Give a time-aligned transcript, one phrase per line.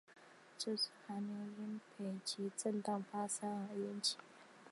[0.57, 4.17] 这次寒流因北极震荡发生而引起。